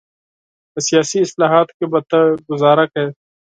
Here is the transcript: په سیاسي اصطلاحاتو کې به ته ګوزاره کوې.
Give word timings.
په 0.71 0.79
سیاسي 0.87 1.17
اصطلاحاتو 1.21 1.75
کې 1.77 1.85
به 1.91 1.99
ته 2.09 2.19
ګوزاره 2.47 2.85
کوې. 2.93 3.11